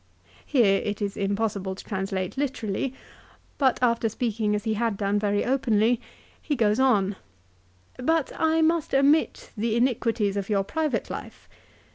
[0.47, 2.95] "Here it is impos sible to translate literally,
[3.59, 6.01] but, after speaking as he had done very openly,
[6.41, 7.17] he goes on."
[8.09, 11.47] But I must omit the iniquities of your private life.